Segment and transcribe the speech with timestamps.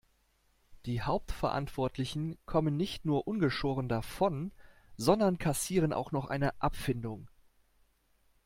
[0.87, 4.51] Die Hauptverantwortlichen kommen nicht nur ungeschoren davon,
[4.97, 7.29] sondern kassieren auch noch eine Abfindung.